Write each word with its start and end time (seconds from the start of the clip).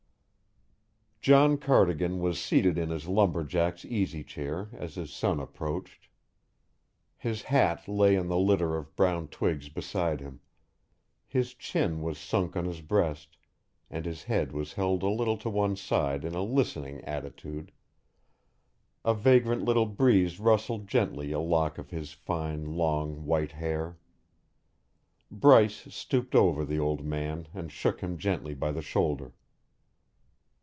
John 1.23 1.59
Cardigan 1.59 2.19
was 2.19 2.41
seated 2.41 2.79
in 2.79 2.89
his 2.89 3.07
lumberjack's 3.07 3.85
easy 3.85 4.23
chair 4.23 4.69
as 4.73 4.95
his 4.95 5.13
son 5.13 5.39
approached. 5.39 6.07
His 7.15 7.43
hat 7.43 7.87
lay 7.87 8.17
on 8.17 8.27
the 8.27 8.39
litter 8.39 8.75
of 8.75 8.95
brown 8.95 9.27
twigs 9.27 9.69
beside 9.69 10.19
him; 10.19 10.39
his 11.27 11.53
chin 11.53 12.01
was 12.01 12.17
sunk 12.17 12.55
on 12.55 12.65
his 12.65 12.81
breast, 12.81 13.37
and 13.87 14.03
his 14.03 14.23
head 14.23 14.51
was 14.51 14.73
held 14.73 15.03
a 15.03 15.09
little 15.11 15.37
to 15.37 15.47
one 15.47 15.75
side 15.75 16.25
in 16.25 16.33
a 16.33 16.41
listening 16.41 17.01
attitude; 17.03 17.71
a 19.05 19.13
vagrant 19.13 19.63
little 19.63 19.85
breeze 19.85 20.39
rustled 20.39 20.87
gently 20.87 21.31
a 21.31 21.39
lock 21.39 21.77
of 21.77 21.91
his 21.91 22.13
fine, 22.13 22.65
long 22.65 23.25
white 23.25 23.51
hair. 23.51 23.99
Bryce 25.29 25.93
stooped 25.93 26.33
over 26.33 26.65
the 26.65 26.79
old 26.79 27.05
man 27.05 27.47
and 27.53 27.71
shook 27.71 28.01
him 28.01 28.17
gently 28.17 28.55
by 28.55 28.71
the 28.71 28.81
shoulder. 28.81 29.33